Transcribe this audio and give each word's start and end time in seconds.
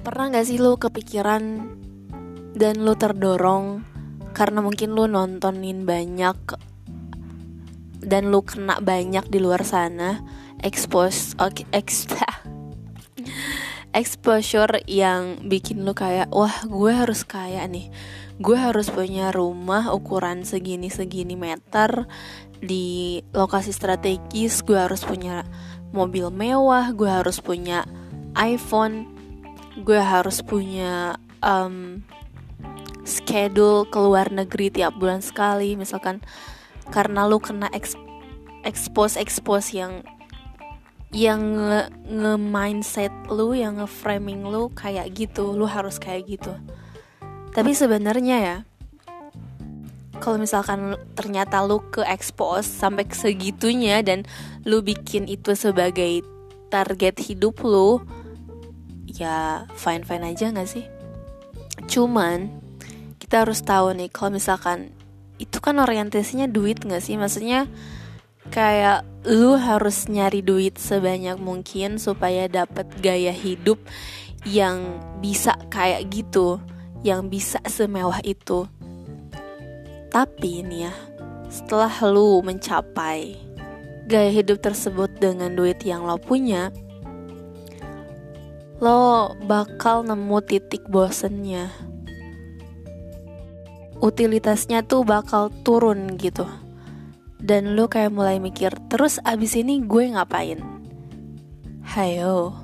Pernah 0.00 0.32
gak 0.32 0.46
sih 0.48 0.56
lu 0.56 0.80
kepikiran 0.80 1.42
dan 2.56 2.74
lu 2.80 2.96
terdorong 2.96 3.84
karena 4.32 4.64
mungkin 4.64 4.96
lu 4.96 5.04
nontonin 5.04 5.84
banyak 5.84 6.38
dan 8.00 8.32
lu 8.32 8.40
kena 8.40 8.80
banyak 8.80 9.28
di 9.28 9.38
luar 9.38 9.60
sana? 9.60 10.24
Expose 10.60 11.36
okay, 11.36 11.68
extra 11.72 12.28
exposure 14.00 14.80
yang 14.86 15.40
bikin 15.50 15.82
lu 15.82 15.92
kayak 15.92 16.30
wah 16.32 16.64
gue 16.64 16.92
harus 16.96 17.26
kaya 17.26 17.64
nih. 17.68 17.92
Gue 18.40 18.56
harus 18.56 18.88
punya 18.88 19.28
rumah 19.28 19.92
ukuran 19.92 20.48
segini 20.48 20.88
segini 20.88 21.36
meter 21.36 22.08
di 22.56 23.20
lokasi 23.36 23.68
strategis. 23.68 24.64
Gue 24.64 24.80
harus 24.80 25.04
punya 25.04 25.44
mobil 25.92 26.32
mewah. 26.32 26.88
Gue 26.96 27.12
harus 27.12 27.44
punya 27.44 27.84
iPhone 28.32 29.19
gue 29.82 30.00
harus 30.00 30.44
punya 30.44 31.16
um, 31.40 32.04
schedule 33.04 33.88
ke 33.88 33.98
luar 33.98 34.30
negeri 34.30 34.70
tiap 34.70 34.96
bulan 34.96 35.24
sekali. 35.24 35.74
Misalkan 35.74 36.22
karena 36.90 37.26
lu 37.26 37.40
kena 37.40 37.68
expose 38.64 39.16
expose 39.16 39.72
yang 39.74 40.04
yang 41.10 41.42
nge, 41.58 41.90
nge 42.06 42.34
mindset 42.38 43.10
lu 43.26 43.50
yang 43.50 43.82
nge 43.82 43.88
framing 43.90 44.46
lu 44.46 44.70
kayak 44.72 45.10
gitu. 45.16 45.52
Lu 45.56 45.66
harus 45.66 45.98
kayak 45.98 46.28
gitu. 46.28 46.52
Tapi 47.50 47.74
sebenarnya 47.74 48.36
ya 48.38 48.56
kalau 50.20 50.36
misalkan 50.36 51.00
ternyata 51.16 51.64
lu 51.64 51.80
ke 51.88 52.04
expose 52.04 52.68
sampai 52.68 53.08
segitunya 53.08 54.04
dan 54.04 54.28
lu 54.68 54.84
bikin 54.84 55.24
itu 55.26 55.56
sebagai 55.56 56.20
target 56.68 57.16
hidup 57.18 57.58
lu 57.64 58.04
ya 59.20 59.68
fine 59.76 60.02
fine 60.02 60.24
aja 60.24 60.48
nggak 60.48 60.68
sih? 60.68 60.84
Cuman 61.86 62.48
kita 63.20 63.44
harus 63.46 63.60
tahu 63.60 63.92
nih 63.92 64.08
kalau 64.08 64.34
misalkan 64.34 64.90
itu 65.36 65.60
kan 65.60 65.76
orientasinya 65.78 66.48
duit 66.48 66.80
nggak 66.80 67.04
sih? 67.04 67.20
Maksudnya 67.20 67.68
kayak 68.48 69.04
lu 69.28 69.60
harus 69.60 70.08
nyari 70.08 70.40
duit 70.40 70.80
sebanyak 70.80 71.36
mungkin 71.36 72.00
supaya 72.00 72.48
dapat 72.48 72.88
gaya 73.04 73.30
hidup 73.30 73.76
yang 74.48 74.98
bisa 75.20 75.60
kayak 75.68 76.08
gitu 76.08 76.56
yang 77.04 77.28
bisa 77.28 77.60
semewah 77.64 78.24
itu. 78.24 78.64
Tapi 80.10 80.64
ini 80.64 80.88
ya 80.88 80.94
setelah 81.50 81.92
lu 82.08 82.40
mencapai 82.40 83.36
gaya 84.10 84.30
hidup 84.34 84.58
tersebut 84.58 85.10
dengan 85.22 85.54
duit 85.54 85.82
yang 85.86 86.02
lo 86.02 86.18
punya 86.18 86.74
lo 88.80 89.36
bakal 89.44 90.08
nemu 90.08 90.40
titik 90.40 90.88
bosennya. 90.88 91.68
Utilitasnya 94.00 94.80
tuh 94.80 95.04
bakal 95.04 95.52
turun 95.60 96.16
gitu. 96.16 96.48
Dan 97.36 97.76
lo 97.76 97.92
kayak 97.92 98.16
mulai 98.16 98.40
mikir 98.40 98.72
terus 98.88 99.20
abis 99.20 99.60
ini 99.60 99.84
gue 99.84 100.16
ngapain? 100.16 100.64
Hayo 101.92 102.56